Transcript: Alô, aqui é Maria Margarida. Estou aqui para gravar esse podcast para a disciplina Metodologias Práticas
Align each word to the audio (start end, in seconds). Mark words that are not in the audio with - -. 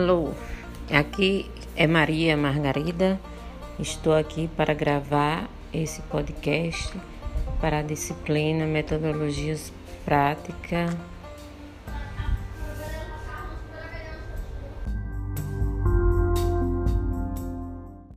Alô, 0.00 0.30
aqui 0.92 1.50
é 1.74 1.84
Maria 1.84 2.36
Margarida. 2.36 3.18
Estou 3.80 4.14
aqui 4.14 4.48
para 4.56 4.72
gravar 4.72 5.50
esse 5.74 6.00
podcast 6.02 6.96
para 7.60 7.80
a 7.80 7.82
disciplina 7.82 8.64
Metodologias 8.64 9.72
Práticas 10.04 10.96